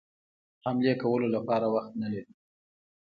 [0.65, 2.33] حملې کولو لپاره وخت نه لري.